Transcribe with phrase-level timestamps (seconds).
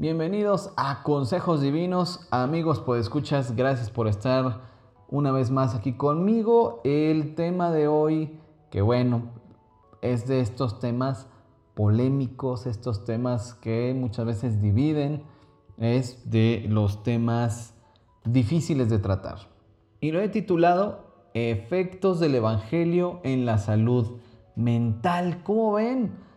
[0.00, 4.60] Bienvenidos a Consejos Divinos, amigos, pues escuchas, gracias por estar
[5.08, 6.80] una vez más aquí conmigo.
[6.84, 8.38] El tema de hoy,
[8.70, 9.22] que bueno,
[10.00, 11.26] es de estos temas
[11.74, 15.24] polémicos, estos temas que muchas veces dividen,
[15.78, 17.74] es de los temas
[18.24, 19.48] difíciles de tratar.
[20.00, 24.20] Y lo he titulado Efectos del Evangelio en la salud
[24.54, 25.42] mental.
[25.42, 26.27] ¿Cómo ven?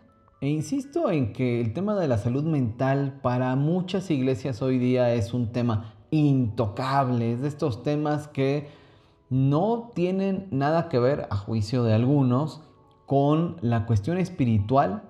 [0.41, 5.13] E insisto en que el tema de la salud mental para muchas iglesias hoy día
[5.13, 8.67] es un tema intocable, es de estos temas que
[9.29, 12.63] no tienen nada que ver, a juicio de algunos,
[13.05, 15.03] con la cuestión espiritual,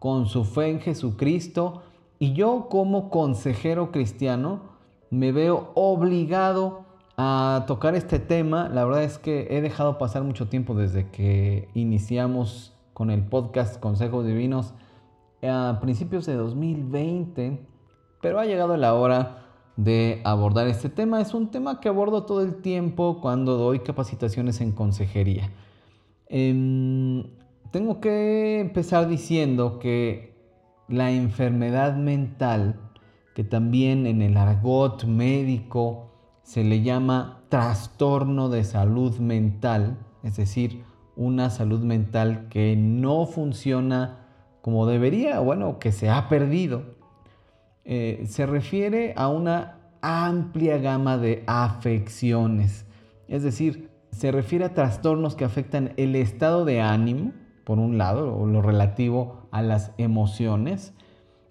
[0.00, 1.80] con su fe en Jesucristo.
[2.18, 4.64] Y yo como consejero cristiano
[5.08, 6.84] me veo obligado
[7.16, 8.68] a tocar este tema.
[8.68, 13.78] La verdad es que he dejado pasar mucho tiempo desde que iniciamos con el podcast
[13.80, 14.72] Consejos Divinos
[15.42, 17.66] a principios de 2020,
[18.22, 19.44] pero ha llegado la hora
[19.76, 21.20] de abordar este tema.
[21.20, 25.50] Es un tema que abordo todo el tiempo cuando doy capacitaciones en consejería.
[26.28, 27.24] Em,
[27.70, 30.34] tengo que empezar diciendo que
[30.88, 32.92] la enfermedad mental,
[33.34, 40.84] que también en el argot médico se le llama trastorno de salud mental, es decir,
[41.16, 44.20] una salud mental que no funciona
[44.60, 46.82] como debería, bueno, que se ha perdido,
[47.84, 52.86] eh, se refiere a una amplia gama de afecciones.
[53.28, 57.32] Es decir, se refiere a trastornos que afectan el estado de ánimo,
[57.64, 60.94] por un lado, o lo relativo a las emociones.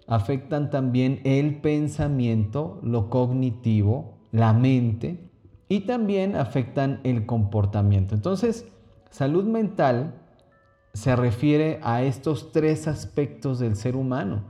[0.06, 5.30] Afectan también el pensamiento, lo cognitivo, la mente
[5.68, 8.14] y también afectan el comportamiento.
[8.14, 8.66] Entonces,
[9.14, 10.12] salud mental
[10.92, 14.42] se refiere a estos tres aspectos del ser humano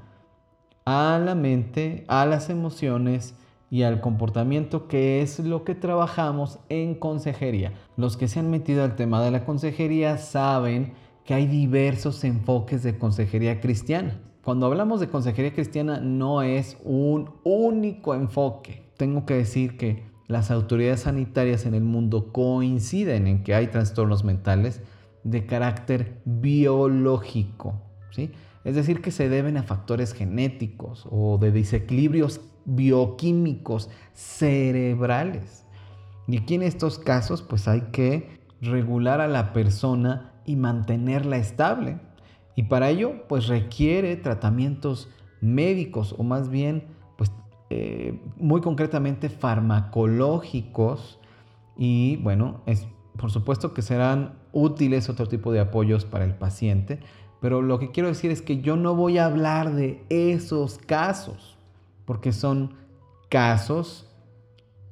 [0.87, 3.35] a la mente, a las emociones
[3.71, 7.75] y al comportamiento, que es lo que trabajamos en consejería.
[7.99, 10.95] Los que se han metido al tema de la consejería saben
[11.27, 14.19] que hay diversos enfoques de consejería cristiana.
[14.43, 18.91] Cuando hablamos de consejería cristiana no es un único enfoque.
[18.97, 24.25] Tengo que decir que las autoridades sanitarias en el mundo coinciden en que hay trastornos
[24.25, 24.83] mentales
[25.23, 27.83] de carácter biológico.
[28.11, 28.31] ¿sí?
[28.65, 35.67] Es decir, que se deben a factores genéticos o de desequilibrios bioquímicos cerebrales.
[36.27, 41.99] Y aquí en estos casos pues hay que regular a la persona y mantenerla estable.
[42.57, 45.11] Y para ello pues requiere tratamientos
[45.43, 46.94] médicos o más bien
[47.77, 51.19] eh, muy concretamente farmacológicos
[51.77, 52.87] y bueno, es
[53.17, 57.01] por supuesto que serán útiles otro tipo de apoyos para el paciente,
[57.41, 61.59] pero lo que quiero decir es que yo no voy a hablar de esos casos,
[62.05, 62.75] porque son
[63.29, 64.09] casos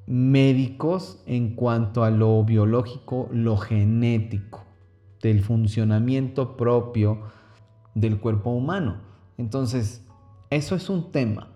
[0.08, 4.64] médicos en cuanto a lo biológico, lo genético,
[5.22, 7.20] del funcionamiento propio
[7.94, 8.96] del cuerpo humano.
[9.38, 10.04] Entonces,
[10.50, 11.51] eso es un tema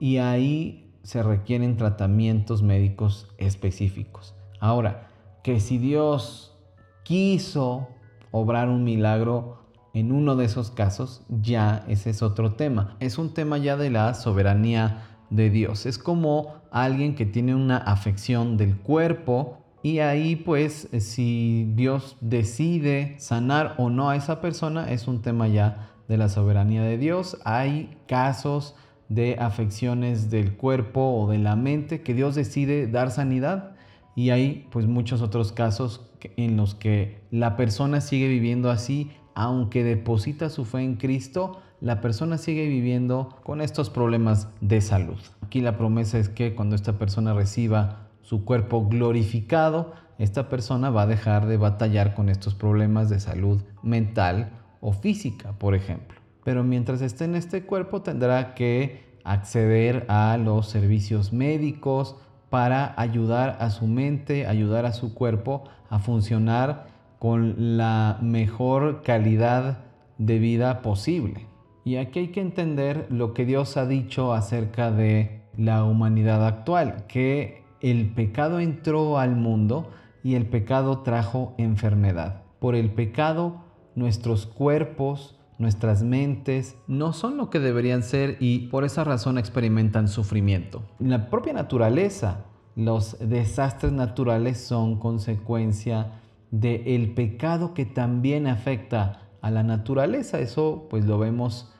[0.00, 4.34] y ahí se requieren tratamientos médicos específicos.
[4.58, 5.08] Ahora,
[5.42, 6.56] que si Dios
[7.04, 7.88] quiso
[8.30, 9.60] obrar un milagro
[9.94, 12.96] en uno de esos casos, ya ese es otro tema.
[13.00, 15.86] Es un tema ya de la soberanía de Dios.
[15.86, 23.16] Es como alguien que tiene una afección del cuerpo y ahí pues si Dios decide
[23.18, 27.38] sanar o no a esa persona es un tema ya de la soberanía de Dios.
[27.44, 28.74] Hay casos
[29.10, 33.72] de afecciones del cuerpo o de la mente que Dios decide dar sanidad
[34.16, 39.84] y hay pues muchos otros casos en los que la persona sigue viviendo así aunque
[39.84, 45.18] deposita su fe en Cristo, la persona sigue viviendo con estos problemas de salud.
[45.40, 51.02] Aquí la promesa es que cuando esta persona reciba su cuerpo glorificado, esta persona va
[51.02, 54.52] a dejar de batallar con estos problemas de salud mental
[54.82, 56.20] o física, por ejemplo.
[56.50, 62.16] Pero mientras esté en este cuerpo tendrá que acceder a los servicios médicos
[62.48, 66.88] para ayudar a su mente, ayudar a su cuerpo a funcionar
[67.20, 69.84] con la mejor calidad
[70.18, 71.46] de vida posible.
[71.84, 77.04] Y aquí hay que entender lo que Dios ha dicho acerca de la humanidad actual,
[77.06, 79.88] que el pecado entró al mundo
[80.24, 82.42] y el pecado trajo enfermedad.
[82.58, 83.60] Por el pecado
[83.94, 90.08] nuestros cuerpos, nuestras mentes no son lo que deberían ser y por esa razón experimentan
[90.08, 90.82] sufrimiento.
[90.98, 96.20] La propia naturaleza, los desastres naturales son consecuencia
[96.50, 100.40] del pecado que también afecta a la naturaleza.
[100.40, 101.72] Eso pues lo vemos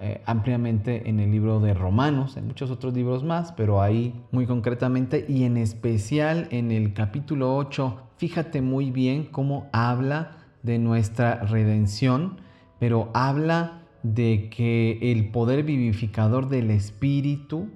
[0.00, 4.46] eh, ampliamente en el libro de Romanos, en muchos otros libros más, pero ahí muy
[4.46, 11.36] concretamente y en especial en el capítulo 8, fíjate muy bien cómo habla de nuestra
[11.44, 12.40] redención,
[12.78, 17.68] pero habla de que el poder vivificador del Espíritu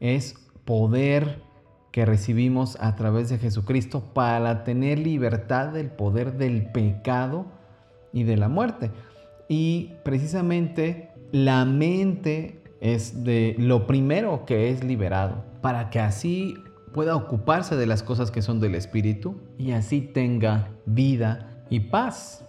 [0.00, 0.34] es
[0.64, 1.42] poder
[1.92, 7.46] que recibimos a través de Jesucristo para tener libertad del poder del pecado
[8.12, 8.90] y de la muerte.
[9.48, 16.56] Y precisamente la mente es de lo primero que es liberado, para que así
[16.92, 22.44] pueda ocuparse de las cosas que son del Espíritu y así tenga vida y paz.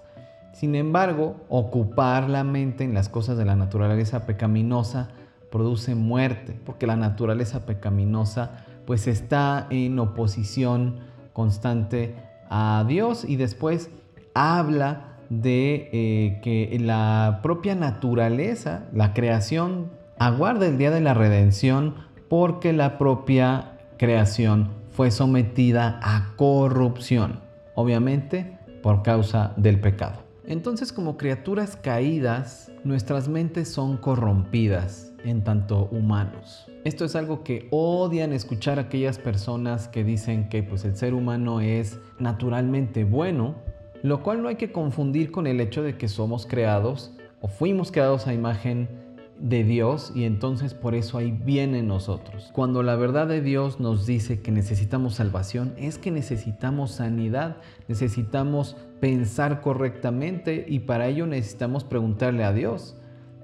[0.55, 5.09] Sin embargo, ocupar la mente en las cosas de la naturaleza pecaminosa
[5.51, 10.99] produce muerte, porque la naturaleza pecaminosa pues está en oposición
[11.33, 12.15] constante
[12.49, 13.89] a Dios y después
[14.33, 21.95] habla de eh, que la propia naturaleza, la creación, aguarda el día de la redención
[22.29, 27.41] porque la propia creación fue sometida a corrupción,
[27.73, 30.24] obviamente por causa del pecado.
[30.47, 36.67] Entonces como criaturas caídas, nuestras mentes son corrompidas en tanto humanos.
[36.83, 41.61] Esto es algo que odian escuchar aquellas personas que dicen que pues el ser humano
[41.61, 43.55] es naturalmente bueno
[44.05, 47.11] lo cual no hay que confundir con el hecho de que somos creados
[47.41, 48.87] o fuimos creados a imagen
[49.39, 52.51] de Dios y entonces por eso hay bien en nosotros.
[52.53, 57.57] Cuando la verdad de Dios nos dice que necesitamos salvación, es que necesitamos sanidad,
[57.87, 62.95] necesitamos pensar correctamente y para ello necesitamos preguntarle a Dios.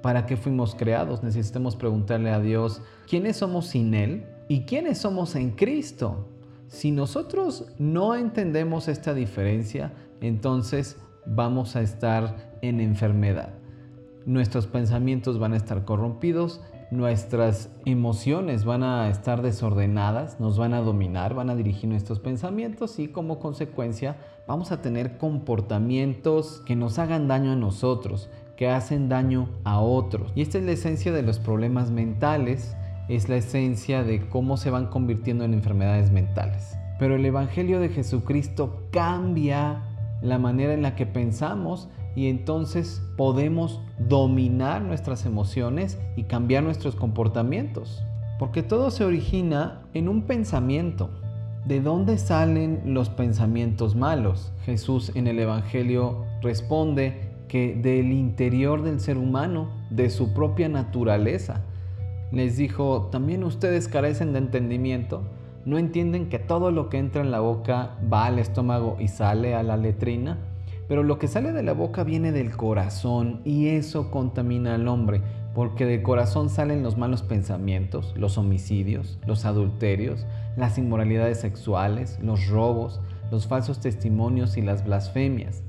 [0.02, 1.24] ¿Para qué fuimos creados?
[1.24, 6.28] Necesitamos preguntarle a Dios quiénes somos sin Él y quiénes somos en Cristo.
[6.68, 13.61] Si nosotros no entendemos esta diferencia, entonces vamos a estar en enfermedad.
[14.26, 20.82] Nuestros pensamientos van a estar corrompidos, nuestras emociones van a estar desordenadas, nos van a
[20.82, 27.00] dominar, van a dirigir nuestros pensamientos y como consecuencia vamos a tener comportamientos que nos
[27.00, 30.32] hagan daño a nosotros, que hacen daño a otros.
[30.36, 32.76] Y esta es la esencia de los problemas mentales,
[33.08, 36.78] es la esencia de cómo se van convirtiendo en enfermedades mentales.
[37.00, 39.82] Pero el Evangelio de Jesucristo cambia
[40.22, 46.96] la manera en la que pensamos y entonces podemos dominar nuestras emociones y cambiar nuestros
[46.96, 48.04] comportamientos.
[48.40, 51.10] Porque todo se origina en un pensamiento.
[51.66, 54.52] ¿De dónde salen los pensamientos malos?
[54.66, 61.62] Jesús en el Evangelio responde que del interior del ser humano, de su propia naturaleza.
[62.32, 65.22] Les dijo, también ustedes carecen de entendimiento
[65.66, 69.54] no entienden que todo lo que entra en la boca va al estómago y sale
[69.54, 70.38] a la letrina,
[70.92, 75.22] pero lo que sale de la boca viene del corazón y eso contamina al hombre,
[75.54, 80.26] porque del corazón salen los malos pensamientos, los homicidios, los adulterios,
[80.58, 83.00] las inmoralidades sexuales, los robos,
[83.32, 85.64] los falsos testimonios y las blasfemias.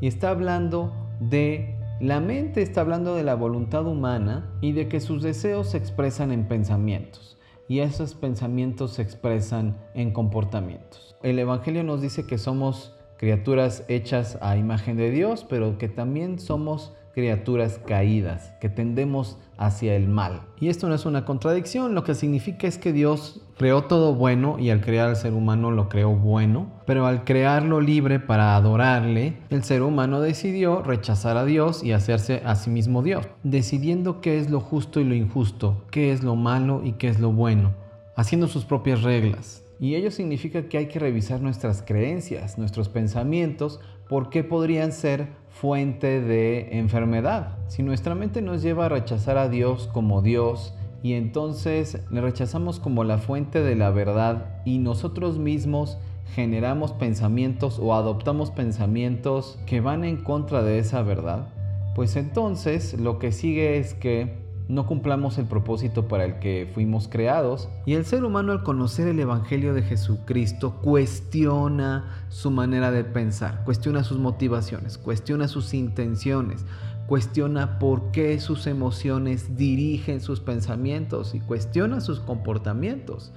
[0.00, 4.98] Y está hablando de la mente, está hablando de la voluntad humana y de que
[4.98, 7.38] sus deseos se expresan en pensamientos
[7.68, 11.14] y esos pensamientos se expresan en comportamientos.
[11.22, 16.38] El Evangelio nos dice que somos criaturas hechas a imagen de Dios, pero que también
[16.38, 20.40] somos criaturas caídas, que tendemos hacia el mal.
[20.58, 24.58] Y esto no es una contradicción, lo que significa es que Dios creó todo bueno
[24.58, 29.36] y al crear al ser humano lo creó bueno, pero al crearlo libre para adorarle,
[29.50, 34.38] el ser humano decidió rechazar a Dios y hacerse a sí mismo Dios, decidiendo qué
[34.38, 37.72] es lo justo y lo injusto, qué es lo malo y qué es lo bueno,
[38.16, 39.59] haciendo sus propias reglas.
[39.80, 46.20] Y ello significa que hay que revisar nuestras creencias, nuestros pensamientos, porque podrían ser fuente
[46.20, 47.56] de enfermedad.
[47.68, 52.78] Si nuestra mente nos lleva a rechazar a Dios como Dios, y entonces le rechazamos
[52.78, 55.96] como la fuente de la verdad y nosotros mismos
[56.34, 61.48] generamos pensamientos o adoptamos pensamientos que van en contra de esa verdad,
[61.94, 64.39] pues entonces lo que sigue es que
[64.70, 67.68] no cumplamos el propósito para el que fuimos creados.
[67.86, 73.64] Y el ser humano al conocer el Evangelio de Jesucristo cuestiona su manera de pensar,
[73.64, 76.64] cuestiona sus motivaciones, cuestiona sus intenciones,
[77.08, 83.32] cuestiona por qué sus emociones dirigen sus pensamientos y cuestiona sus comportamientos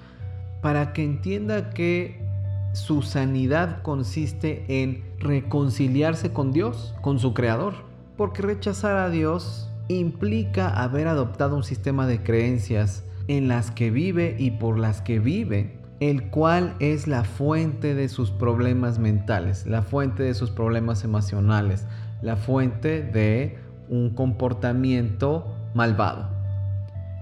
[0.62, 2.24] para que entienda que
[2.74, 7.74] su sanidad consiste en reconciliarse con Dios, con su Creador.
[8.18, 14.36] Porque rechazar a Dios implica haber adoptado un sistema de creencias en las que vive
[14.38, 19.82] y por las que vive, el cual es la fuente de sus problemas mentales, la
[19.82, 21.86] fuente de sus problemas emocionales,
[22.22, 23.58] la fuente de
[23.90, 26.30] un comportamiento malvado.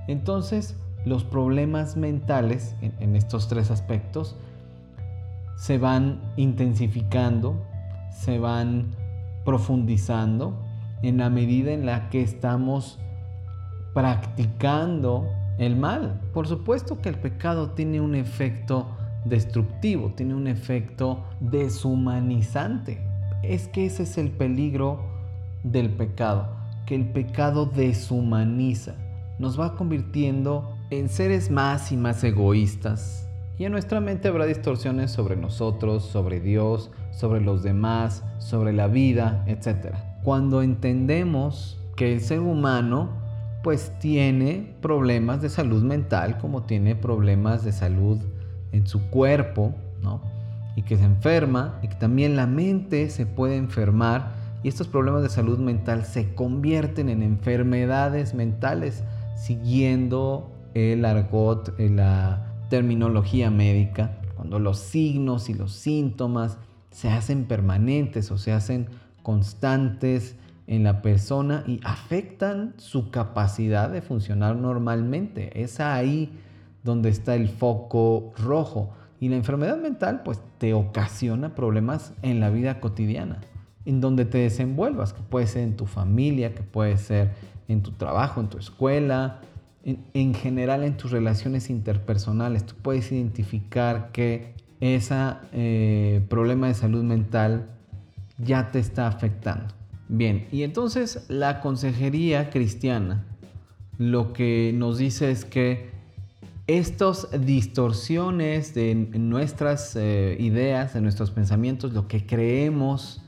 [0.08, 0.76] Entonces,
[1.06, 4.36] los problemas mentales en, estos tres aspectos
[5.58, 7.64] se van intensificando,
[8.12, 8.96] se van
[9.46, 10.71] profundizando
[11.02, 13.00] en la medida en la que estamos
[13.94, 15.28] practicando
[15.58, 16.20] el mal.
[16.34, 18.88] Por supuesto que el pecado tiene un efecto
[19.26, 23.00] destructivo, tiene un efecto deshumanizante.
[23.44, 25.00] Es que ese es el peligro
[25.64, 26.48] del pecado,
[26.86, 28.96] que el pecado deshumaniza,
[29.40, 33.28] nos va convirtiendo en seres más y más egoístas.
[33.58, 38.88] Y en nuestra mente habrá distorsiones sobre nosotros, sobre Dios, sobre los demás, sobre la
[38.88, 40.11] vida, etc.
[40.24, 43.10] Cuando entendemos que el ser humano
[43.64, 48.18] pues tiene problemas de salud mental como tiene problemas de salud
[48.72, 50.22] en su cuerpo, ¿no?
[50.76, 54.32] Y que se enferma y que también la mente se puede enfermar
[54.64, 59.04] y estos problemas de salud mental se convierten en enfermedades mentales
[59.36, 66.58] siguiendo el argot, eh, la terminología médica, cuando los signos y los síntomas
[66.92, 68.88] se hacen permanentes o se hacen
[69.24, 70.36] constantes
[70.68, 75.62] en la persona y afectan su capacidad de funcionar normalmente.
[75.62, 76.32] Es ahí
[76.84, 78.94] donde está el foco rojo.
[79.20, 83.42] Y la enfermedad mental pues te ocasiona problemas en la vida cotidiana,
[83.86, 87.32] en donde te desenvuelvas, que puede ser en tu familia, que puede ser
[87.68, 89.42] en tu trabajo, en tu escuela,
[89.84, 92.66] en, general en tus relaciones interpersonales.
[92.66, 95.16] Tú puedes identificar que ese
[95.54, 97.68] eh, problema de salud mental
[98.44, 99.74] ya te está afectando.
[100.08, 103.26] Bien, y entonces la consejería cristiana
[103.98, 105.92] lo que nos dice es que
[106.66, 113.22] estas distorsiones de nuestras eh, ideas, de nuestros pensamientos, lo que creemos,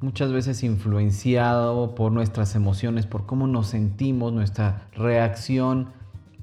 [0.00, 5.88] muchas veces influenciado por nuestras emociones, por cómo nos sentimos, nuestra reacción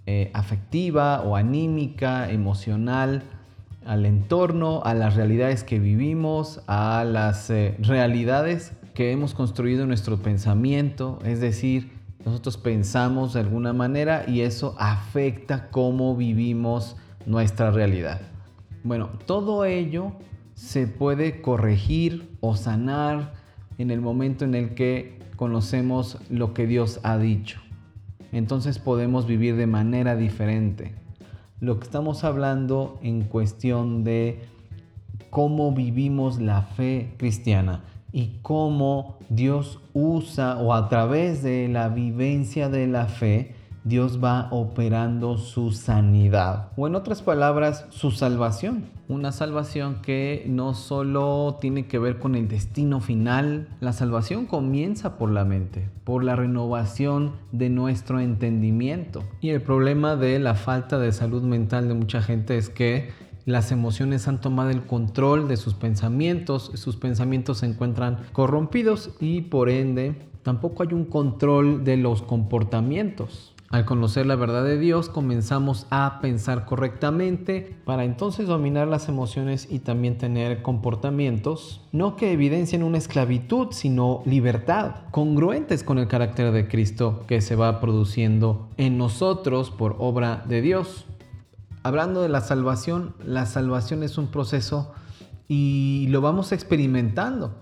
[0.05, 3.23] eh, afectiva o anímica, emocional,
[3.86, 9.88] al entorno, a las realidades que vivimos, a las eh, realidades que hemos construido en
[9.88, 11.91] nuestro pensamiento, es decir,
[12.25, 18.21] nosotros pensamos de alguna manera y eso afecta cómo vivimos nuestra realidad.
[18.83, 20.13] Bueno, todo ello
[20.53, 23.33] se puede corregir o sanar
[23.77, 27.62] en el momento en el que conocemos lo que Dios ha dicho.
[28.33, 30.99] Entonces podemos vivir de manera diferente.
[31.61, 34.39] Lo que estamos hablando en cuestión de
[35.29, 42.69] cómo vivimos la fe cristiana y cómo Dios usa o a través de la vivencia
[42.69, 48.86] de la fe, Dios va operando su sanidad o en otras palabras su salvación.
[49.07, 55.17] Una salvación que no solo tiene que ver con el destino final, la salvación comienza
[55.17, 59.24] por la mente, por la renovación de nuestro entendimiento.
[59.41, 63.09] Y el problema de la falta de salud mental de mucha gente es que
[63.45, 69.41] las emociones han tomado el control de sus pensamientos, sus pensamientos se encuentran corrompidos y
[69.41, 73.49] por ende tampoco hay un control de los comportamientos.
[73.69, 79.67] Al conocer la verdad de Dios comenzamos a pensar correctamente para entonces dominar las emociones
[79.69, 86.51] y también tener comportamientos no que evidencien una esclavitud, sino libertad, congruentes con el carácter
[86.51, 91.05] de Cristo que se va produciendo en nosotros por obra de Dios
[91.83, 94.93] hablando de la salvación, la salvación es un proceso
[95.47, 97.55] y lo vamos experimentando.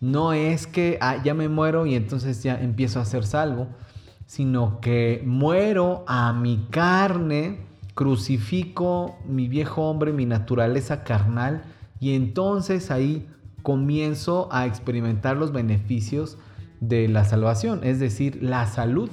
[0.00, 3.68] No es que ah, ya me muero y entonces ya empiezo a ser salvo,
[4.26, 7.60] sino que muero a mi carne,
[7.94, 11.62] crucifico mi viejo hombre, mi naturaleza carnal,
[12.00, 13.26] y entonces ahí
[13.62, 16.38] comienzo a experimentar los beneficios
[16.80, 19.10] de la salvación, es decir, la salud.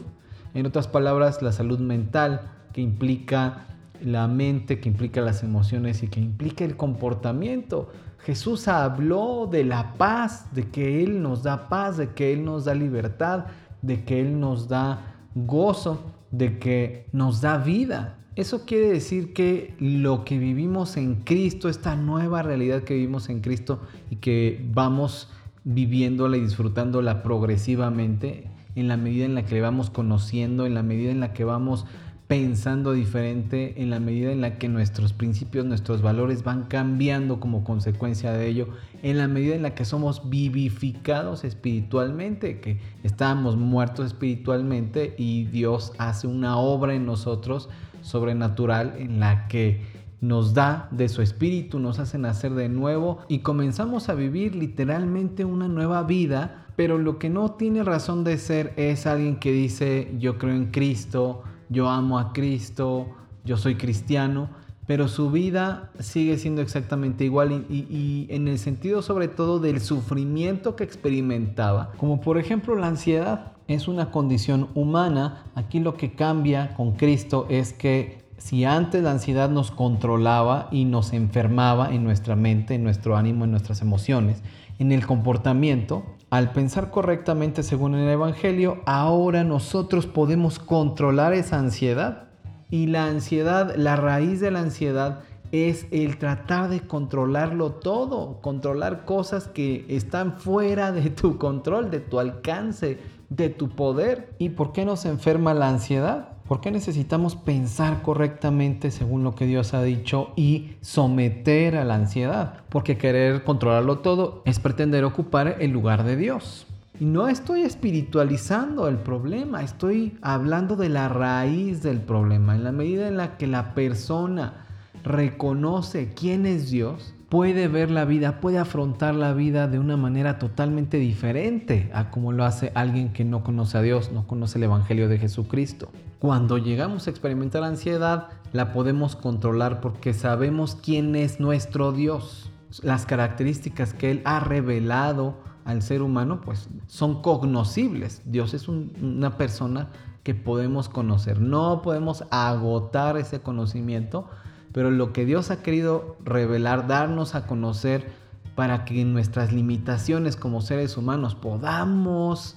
[0.54, 3.66] En otras palabras, la salud mental que implica
[4.04, 7.90] la mente, que implica las emociones y que implica el comportamiento.
[8.20, 12.66] Jesús habló de la paz, de que Él nos da paz, de que Él nos
[12.66, 13.46] da libertad,
[13.84, 18.18] de que Él nos da gozo, de que nos da vida.
[18.36, 23.42] Eso quiere decir que lo que vivimos en Cristo, esta nueva realidad que vivimos en
[23.42, 25.30] Cristo y que vamos
[25.64, 30.82] viviéndola y disfrutándola progresivamente, en la medida en la que le vamos conociendo, en la
[30.82, 31.86] medida en la que vamos
[32.28, 37.64] pensando diferente en la medida en la que nuestros principios, nuestros valores van cambiando como
[37.64, 38.70] consecuencia de ello,
[39.02, 45.94] en la medida en la que somos vivificados espiritualmente, que estamos muertos espiritualmente y Dios
[45.98, 47.70] hace una obra en nosotros
[48.02, 49.82] sobrenatural en la que
[50.22, 55.44] nos da de su espíritu, nos hace nacer de nuevo y comenzamos a vivir literalmente
[55.44, 60.16] una nueva vida, pero lo que no tiene razón de ser es alguien que dice
[60.18, 63.08] yo creo en Cristo, yo amo a Cristo,
[63.44, 64.48] yo soy cristiano,
[64.86, 70.76] pero su vida sigue siendo exactamente igual y, en el sentido sobre todo del sufrimiento
[70.76, 76.74] que experimentaba, como por ejemplo la ansiedad es una condición humana, aquí lo que cambia
[76.76, 82.36] con Cristo es que si antes la ansiedad nos controlaba y nos enfermaba en nuestra
[82.36, 84.44] mente, en nuestro ánimo, en nuestras emociones,
[84.80, 92.24] en el comportamiento, al pensar correctamente según el Evangelio, ahora nosotros podemos controlar esa ansiedad
[92.72, 95.20] y la ansiedad, la raíz de la ansiedad
[95.52, 102.00] es el tratar de controlarlo todo, controlar cosas que están fuera de tu control, de
[102.00, 102.98] tu alcance,
[103.30, 104.34] de tu poder.
[104.40, 106.30] ¿Y por qué nos enferma la ansiedad?
[106.54, 111.96] ¿Por qué necesitamos pensar correctamente según lo que Dios ha dicho y someter a la
[111.96, 112.60] ansiedad?
[112.70, 116.68] Porque querer controlarlo todo es pretender ocupar el lugar de Dios.
[117.00, 122.54] Y no estoy espiritualizando el problema, estoy hablando de la raíz del problema.
[122.54, 124.68] En la medida en la que la persona
[125.04, 130.38] reconoce quién es Dios, puede ver la vida, puede afrontar la vida de una manera
[130.38, 134.66] totalmente diferente a como lo hace alguien que no conoce a Dios, no conoce el
[134.66, 135.90] Evangelio de Jesucristo.
[136.24, 142.50] Cuando llegamos a experimentar ansiedad, la podemos controlar porque sabemos quién es nuestro Dios,
[142.82, 148.22] las características que Él ha revelado al ser humano, pues son cognoscibles.
[148.24, 149.90] Dios es una persona
[150.24, 151.42] que podemos conocer.
[151.42, 154.30] No podemos agotar ese conocimiento,
[154.72, 158.14] pero lo que Dios ha querido revelar, darnos a conocer
[158.56, 162.56] para que en nuestras limitaciones como seres humanos podamos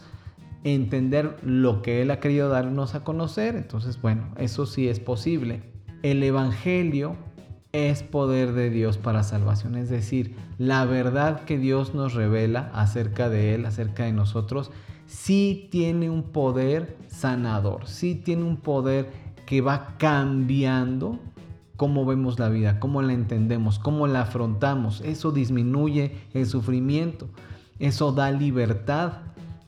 [0.74, 3.57] entender lo que Él ha querido darnos a conocer.
[3.57, 5.62] Entonces, bueno, eso sí es posible.
[6.02, 7.16] El Evangelio
[7.72, 9.76] es poder de Dios para salvación.
[9.76, 14.70] Es decir, la verdad que Dios nos revela acerca de Él, acerca de nosotros,
[15.07, 19.11] sí tiene un poder sanador, sí tiene un poder
[19.46, 21.20] que va cambiando
[21.76, 25.00] cómo vemos la vida, cómo la entendemos, cómo la afrontamos.
[25.02, 27.29] Eso disminuye el sufrimiento,
[27.79, 29.12] eso da libertad.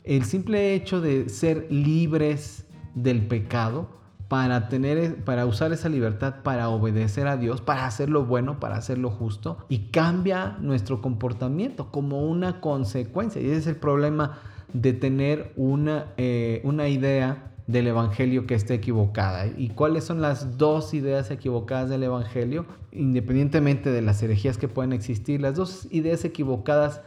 [0.09, 3.91] El simple hecho de ser libres del pecado
[4.29, 8.77] para tener para usar esa libertad para obedecer a Dios, para hacer lo bueno, para
[8.77, 13.43] hacer lo justo y cambia nuestro comportamiento como una consecuencia.
[13.43, 14.39] Y ese es el problema
[14.73, 19.47] de tener una, eh, una idea del Evangelio que esté equivocada.
[19.59, 22.65] ¿Y cuáles son las dos ideas equivocadas del Evangelio?
[22.93, 27.03] Independientemente de las herejías que pueden existir, las dos ideas equivocadas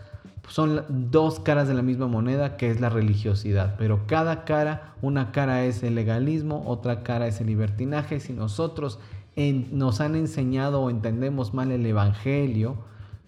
[0.47, 5.31] son dos caras de la misma moneda que es la religiosidad, pero cada cara, una
[5.31, 8.19] cara es el legalismo, otra cara es el libertinaje.
[8.19, 8.99] Si nosotros
[9.35, 12.75] nos han enseñado o entendemos mal el Evangelio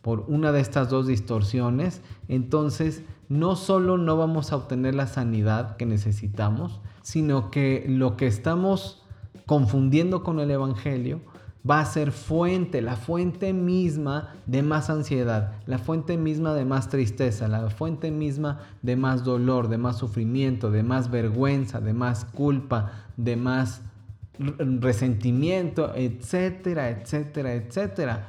[0.01, 5.77] por una de estas dos distorsiones, entonces no solo no vamos a obtener la sanidad
[5.77, 9.03] que necesitamos, sino que lo que estamos
[9.45, 11.21] confundiendo con el Evangelio,
[11.69, 16.89] va a ser fuente, la fuente misma de más ansiedad, la fuente misma de más
[16.89, 22.25] tristeza, la fuente misma de más dolor, de más sufrimiento, de más vergüenza, de más
[22.25, 23.81] culpa, de más
[24.37, 28.25] resentimiento, etcétera, etcétera, etcétera.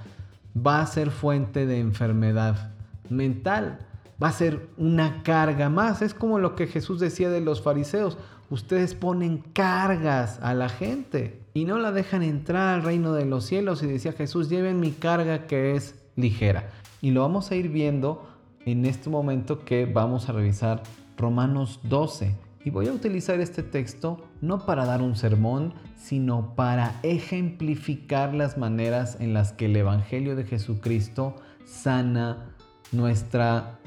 [0.57, 2.70] Va a ser fuente de enfermedad
[3.09, 3.79] mental,
[4.23, 6.03] va a ser una carga más.
[6.03, 8.16] Es como lo que Jesús decía de los fariseos,
[8.49, 13.45] ustedes ponen cargas a la gente y no la dejan entrar al reino de los
[13.47, 13.83] cielos.
[13.83, 16.69] Y decía Jesús, lleven mi carga que es ligera.
[17.01, 18.29] Y lo vamos a ir viendo
[18.67, 20.83] en este momento que vamos a revisar
[21.17, 22.35] Romanos 12.
[22.64, 28.59] Y voy a utilizar este texto no para dar un sermón, sino para ejemplificar las
[28.59, 32.55] maneras en las que el Evangelio de Jesucristo sana
[32.90, 33.79] nuestra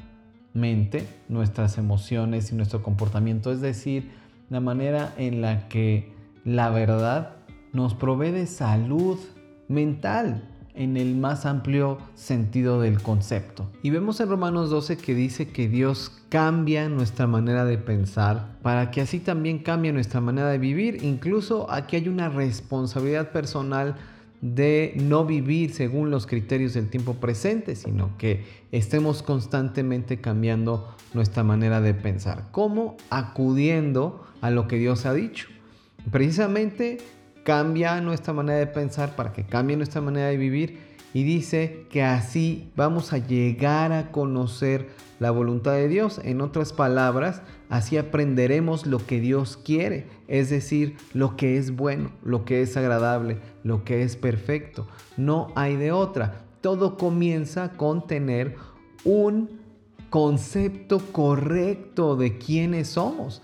[0.54, 3.52] mente, nuestras emociones y nuestro comportamiento.
[3.52, 4.10] Es decir,
[4.48, 6.12] la manera en la que
[6.44, 7.37] la verdad
[7.78, 9.18] nos provee de salud
[9.68, 10.42] mental
[10.74, 13.70] en el más amplio sentido del concepto.
[13.84, 18.90] Y vemos en Romanos 12 que dice que Dios cambia nuestra manera de pensar para
[18.90, 21.04] que así también cambie nuestra manera de vivir.
[21.04, 23.94] Incluso aquí hay una responsabilidad personal
[24.40, 31.44] de no vivir según los criterios del tiempo presente, sino que estemos constantemente cambiando nuestra
[31.44, 32.48] manera de pensar.
[32.50, 32.96] ¿Cómo?
[33.08, 35.46] Acudiendo a lo que Dios ha dicho.
[36.10, 36.98] Precisamente
[37.48, 40.80] cambia nuestra manera de pensar para que cambie nuestra manera de vivir
[41.14, 46.20] Y dice que así vamos a llegar a conocer la voluntad de Dios.
[46.22, 52.10] En otras palabras, así aprenderemos lo que Dios quiere, es decir, lo que es bueno,
[52.22, 54.86] lo que es agradable, lo que es perfecto.
[55.16, 56.44] No hay de otra.
[56.60, 58.56] Todo comienza con tener
[59.04, 59.58] un
[60.10, 63.40] concepto correcto de quiénes somos.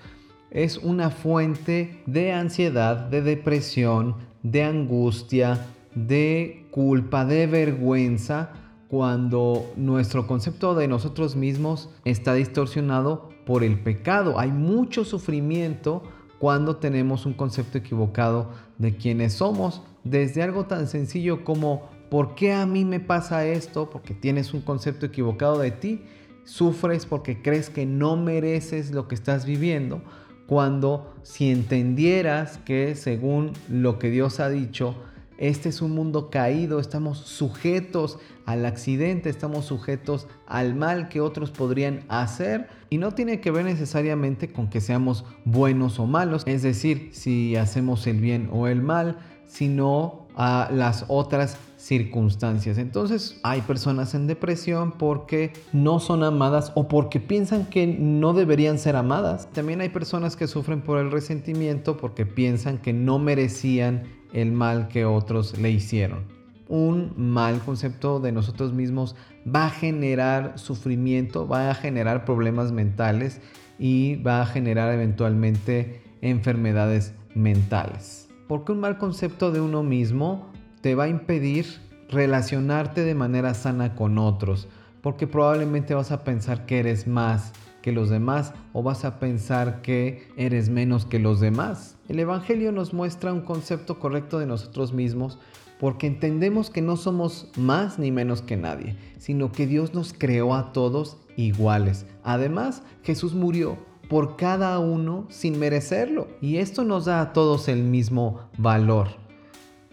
[0.55, 4.15] Es una fuente de ansiedad, de depresión,
[4.45, 8.53] de angustia, de culpa, de vergüenza,
[8.87, 14.39] cuando nuestro concepto de nosotros mismos está distorsionado por el pecado.
[14.39, 16.05] Hay mucho sufrimiento
[16.39, 22.53] cuando tenemos un concepto equivocado de quiénes somos, desde algo tan sencillo como ¿por qué
[22.53, 23.91] a mí me pasa esto?
[23.91, 26.03] Porque tienes un concepto equivocado de ti,
[26.45, 30.01] sufres porque crees que no mereces lo que estás viviendo,
[30.47, 34.95] cuando si entendieras que según lo que Dios ha dicho,
[35.39, 41.51] este es un mundo caído, estamos sujetos al accidente, estamos sujetos al mal que otros
[41.51, 46.63] podrían hacer y no tiene que ver necesariamente con que seamos buenos o malos, es
[46.63, 52.79] decir, si hacemos el bien o el mal, sino a las otras circunstancias.
[52.79, 58.79] Entonces hay personas en depresión porque no son amadas o porque piensan que no deberían
[58.79, 59.49] ser amadas.
[59.53, 64.89] También hay personas que sufren por el resentimiento porque piensan que no merecían el mal
[64.89, 66.25] que otros le hicieron.
[66.69, 69.15] Un mal concepto de nosotros mismos
[69.47, 73.43] va a generar sufrimiento, va a generar problemas mentales
[73.79, 78.31] y va a generar eventualmente enfermedades mentales.
[78.49, 80.54] Porque un mal concepto de uno mismo
[80.85, 81.65] te va a impedir
[82.11, 84.69] relacionarte de manera sana con otros,
[85.01, 89.81] porque probablemente vas a pensar que eres más que los demás o vas a pensar
[89.81, 91.97] que eres menos que los demás.
[92.07, 95.39] El Evangelio nos muestra un concepto correcto de nosotros mismos
[95.81, 100.55] porque entendemos que no somos más ni menos que nadie, sino que Dios nos creó
[100.55, 102.05] a todos iguales.
[102.25, 103.79] Además, Jesús murió
[104.11, 109.24] por cada uno sin merecerlo y esto nos da a todos el mismo valor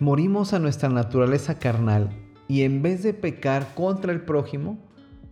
[0.02, 2.10] morimos a nuestra naturaleza carnal
[2.48, 4.80] y en vez de pecar contra el prójimo,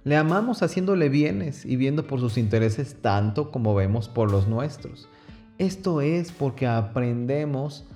[0.03, 5.09] le amamos haciéndole bienes y viendo por sus intereses tanto como vemos por los nuestros.
[5.57, 7.87] Esto es porque aprendemos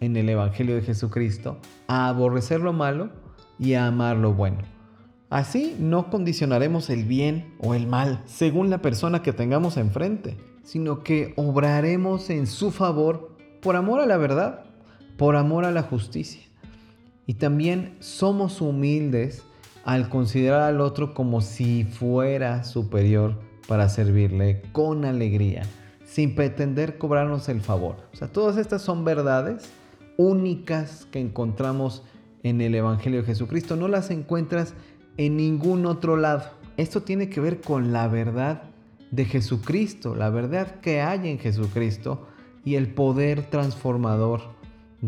[0.00, 3.08] en el Evangelio de Jesucristo a aborrecer lo malo
[3.58, 4.58] y a amar lo bueno.
[5.30, 11.02] Así no condicionaremos el bien o el mal según la persona que tengamos enfrente, sino
[11.02, 14.66] que obraremos en su favor por amor a la verdad
[15.16, 16.42] por amor a la justicia.
[17.26, 19.42] Y también somos humildes
[19.84, 25.62] al considerar al otro como si fuera superior para servirle con alegría,
[26.04, 27.96] sin pretender cobrarnos el favor.
[28.12, 29.70] O sea, todas estas son verdades
[30.16, 32.02] únicas que encontramos
[32.42, 33.76] en el Evangelio de Jesucristo.
[33.76, 34.74] No las encuentras
[35.16, 36.44] en ningún otro lado.
[36.76, 38.62] Esto tiene que ver con la verdad
[39.10, 42.26] de Jesucristo, la verdad que hay en Jesucristo
[42.64, 44.53] y el poder transformador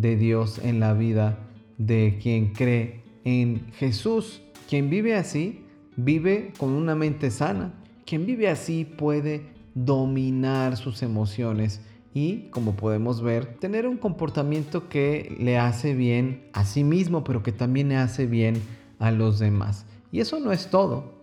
[0.01, 1.39] de Dios en la vida
[1.79, 4.43] de quien cree en Jesús.
[4.69, 5.65] Quien vive así,
[5.97, 7.73] vive con una mente sana.
[8.05, 9.43] Quien vive así puede
[9.75, 11.81] dominar sus emociones
[12.15, 17.43] y, como podemos ver, tener un comportamiento que le hace bien a sí mismo, pero
[17.43, 18.57] que también le hace bien
[18.99, 19.87] a los demás.
[20.13, 21.21] Y eso no es todo.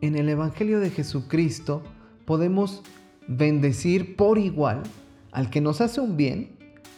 [0.00, 1.82] En el Evangelio de Jesucristo
[2.24, 2.82] podemos
[3.26, 4.82] bendecir por igual
[5.32, 6.55] al que nos hace un bien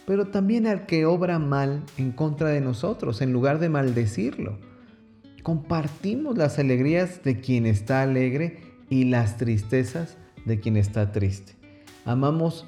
[0.09, 4.57] pero también al que obra mal en contra de nosotros, en lugar de maldecirlo.
[5.43, 11.53] Compartimos las alegrías de quien está alegre y las tristezas de quien está triste.
[12.05, 12.65] Amamos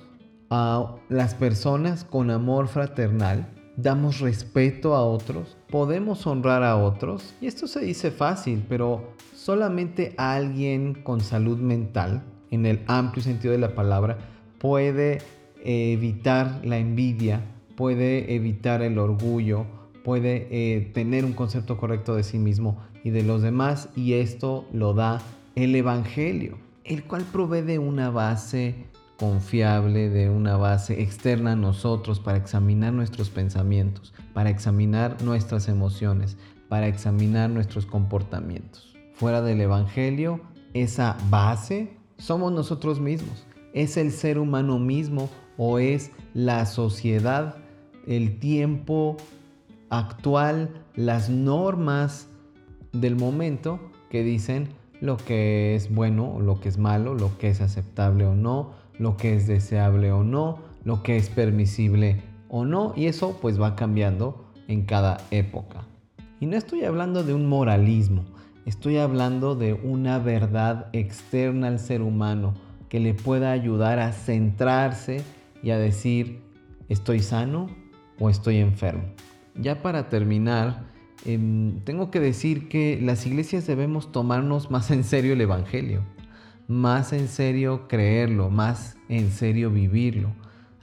[0.51, 7.33] a las personas con amor fraternal, damos respeto a otros, podemos honrar a otros.
[7.41, 13.51] Y esto se dice fácil, pero solamente alguien con salud mental, en el amplio sentido
[13.51, 14.19] de la palabra,
[14.59, 15.23] puede
[15.63, 17.41] evitar la envidia,
[17.75, 19.65] puede evitar el orgullo,
[20.03, 24.67] puede eh, tener un concepto correcto de sí mismo y de los demás y esto
[24.71, 25.21] lo da
[25.55, 28.75] el Evangelio, el cual provee de una base
[29.17, 36.37] confiable, de una base externa a nosotros para examinar nuestros pensamientos, para examinar nuestras emociones,
[36.69, 38.95] para examinar nuestros comportamientos.
[39.13, 40.41] Fuera del Evangelio,
[40.73, 47.55] esa base somos nosotros mismos, es el ser humano mismo o es la sociedad,
[48.07, 49.17] el tiempo
[49.89, 52.27] actual, las normas
[52.93, 54.69] del momento que dicen
[55.01, 58.71] lo que es bueno o lo que es malo, lo que es aceptable o no,
[58.97, 63.59] lo que es deseable o no, lo que es permisible o no, y eso pues
[63.59, 65.85] va cambiando en cada época.
[66.39, 68.23] Y no estoy hablando de un moralismo,
[68.65, 72.53] estoy hablando de una verdad externa al ser humano
[72.89, 75.23] que le pueda ayudar a centrarse
[75.63, 76.41] y a decir,
[76.89, 77.69] ¿estoy sano
[78.19, 79.03] o estoy enfermo?
[79.55, 80.87] Ya para terminar,
[81.25, 86.03] em, tengo que decir que las iglesias debemos tomarnos más en serio el Evangelio,
[86.67, 90.33] más en serio creerlo, más en serio vivirlo,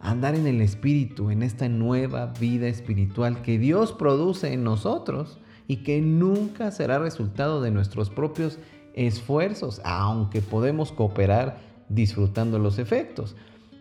[0.00, 5.78] andar en el Espíritu, en esta nueva vida espiritual que Dios produce en nosotros y
[5.78, 8.58] que nunca será resultado de nuestros propios
[8.94, 13.36] esfuerzos, aunque podemos cooperar disfrutando los efectos.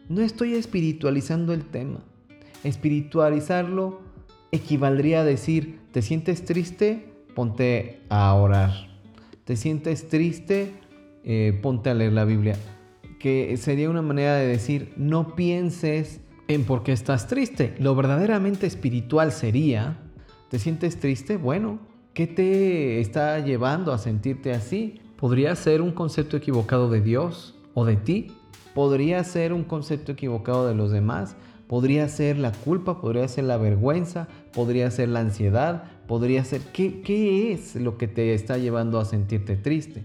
[0.10, 2.00] No estoy espiritualizando el tema.
[2.64, 4.00] Espiritualizarlo
[4.52, 7.14] equivaldría a decir, ¿te sientes triste?
[7.36, 8.72] Ponte a orar.
[9.44, 10.72] ¿Te sientes triste?
[11.26, 12.56] Eh, ponte a leer la Biblia.
[13.20, 17.76] Que sería una manera de decir, no pienses en por qué estás triste.
[17.80, 19.98] Lo verdaderamente espiritual sería,
[20.50, 21.36] ¿te sientes triste?
[21.36, 21.80] Bueno,
[22.14, 25.02] ¿qué te está llevando a sentirte así?
[25.18, 28.32] Podría ser un concepto equivocado de Dios o de ti.
[28.78, 31.36] Podría ser un concepto equivocado de los demás.
[31.66, 36.62] Podría ser la culpa, podría ser la vergüenza, podría ser la ansiedad, podría ser...
[36.74, 40.04] ¿Qué, qué es lo que te está llevando a sentirte triste?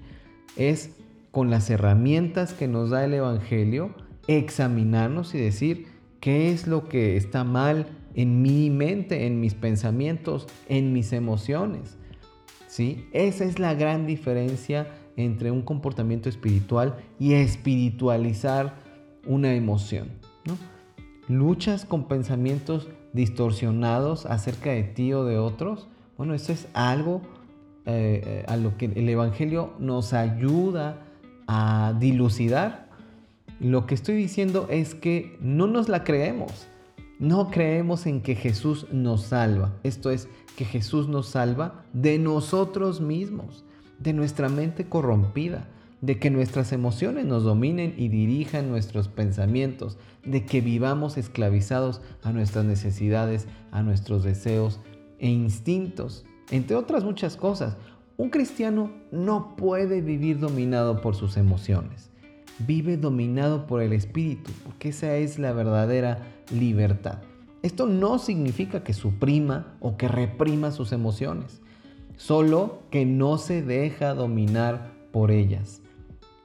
[0.57, 0.97] Es
[1.33, 3.91] con las herramientas que nos da el Evangelio
[4.27, 5.89] examinarnos y decir
[6.21, 11.99] qué es lo que está mal en mi mente, en mis pensamientos, en mis emociones.
[12.69, 13.07] ¿Sí?
[13.13, 18.77] Esa es la gran diferencia entre un comportamiento espiritual y espiritualizar
[19.27, 20.11] una emoción.
[21.29, 25.89] ¿Luchas con pensamientos distorsionados acerca de ti o de otros?
[26.19, 27.23] Bueno, eso es algo
[27.87, 31.05] eh, a lo que el Evangelio nos ayuda
[31.47, 32.91] a dilucidar.
[33.61, 36.67] Lo que estoy diciendo es que no nos la creemos.
[37.21, 39.73] No creemos en que Jesús nos salva.
[39.85, 43.65] Esto es, que Jesús nos salva de nosotros mismos
[44.03, 45.69] de nuestra mente corrompida,
[46.01, 52.33] de que nuestras emociones nos dominen y dirijan nuestros pensamientos, de que vivamos esclavizados a
[52.33, 54.81] nuestras necesidades, a nuestros deseos
[55.21, 57.77] e instintos, entre otras muchas cosas.
[58.17, 62.11] Un cristiano no puede vivir dominado por sus emociones.
[62.59, 66.19] Vive dominado por el Espíritu, porque esa es la verdadera
[66.53, 67.19] libertad.
[67.63, 71.62] Esto no significa que suprima o que reprima sus emociones
[72.25, 75.81] solo que no se deja dominar por ellas.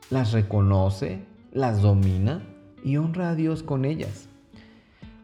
[0.10, 1.20] Las reconoce,
[1.52, 2.42] las domina
[2.84, 4.28] y honra a Dios con ellas.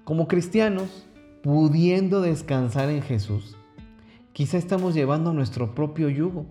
[0.04, 1.08] Como cristianos,
[1.42, 3.56] pudiendo descansar en Jesús,
[4.32, 6.46] quizá estamos llevando nuestro propio yugo.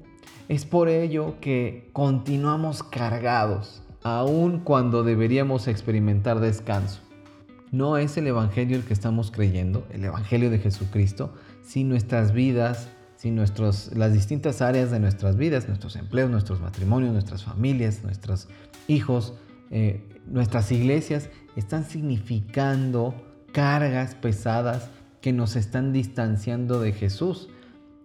[0.48, 7.00] Es por ello que continuamos cargados, aun cuando deberíamos experimentar descanso.
[7.70, 12.88] No es el Evangelio el que estamos creyendo, el Evangelio de Jesucristo, si nuestras vidas
[13.22, 18.48] si nuestros, las distintas áreas de nuestras vidas, nuestros empleos, nuestros matrimonios, nuestras familias, nuestros
[18.88, 19.34] hijos,
[19.70, 23.14] eh, nuestras iglesias, están significando
[23.52, 27.48] cargas pesadas que nos están distanciando de Jesús.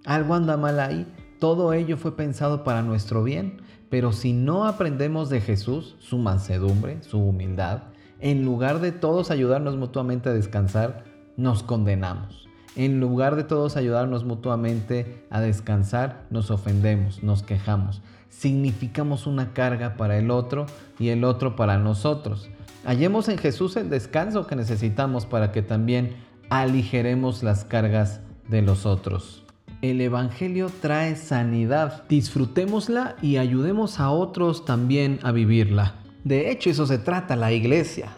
[0.06, 1.12] Algo anda mal ahí.
[1.40, 7.02] Todo ello fue pensado para nuestro bien, pero si no aprendemos de Jesús, su mansedumbre,
[7.02, 7.86] su humildad,
[8.20, 11.06] en lugar de todos ayudarnos mutuamente a descansar,
[11.38, 12.47] nos condenamos.
[12.78, 18.04] En lugar de todos ayudarnos mutuamente a descansar, nos ofendemos, nos quejamos.
[18.30, 20.68] Significamos una carga para el otro
[21.00, 22.52] y el otro para nosotros.
[22.86, 26.18] Hallemos en Jesús el descanso que necesitamos para que también
[26.52, 29.44] aligeremos las cargas de los otros.
[29.82, 32.04] El Evangelio trae sanidad.
[32.08, 35.96] Disfrutémosla y ayudemos a otros también a vivirla.
[36.24, 38.10] De hecho, eso se trata la iglesia.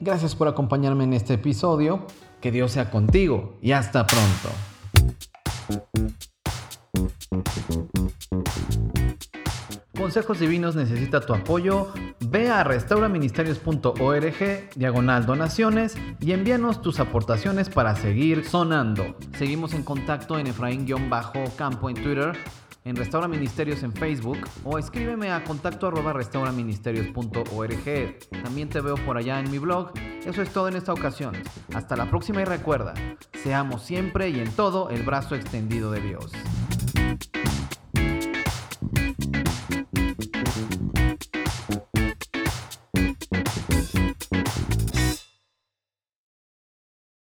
[0.00, 2.04] Gracias por acompañarme en este episodio.
[2.40, 4.50] Que Dios sea contigo y hasta pronto.
[9.96, 11.88] Consejos Divinos necesita tu apoyo.
[12.20, 19.16] Ve a restauraministerios.org, diagonal donaciones y envíanos tus aportaciones para seguir sonando.
[19.36, 22.32] Seguimos en contacto en Efraín-Campo en Twitter
[22.88, 28.18] en Restaura Ministerios en Facebook o escríbeme a contacto arroba restauraministerios.org.
[28.42, 29.92] También te veo por allá en mi blog.
[30.24, 31.34] Eso es todo en esta ocasión.
[31.74, 32.94] Hasta la próxima y recuerda,
[33.42, 36.32] seamos siempre y en todo el brazo extendido de Dios.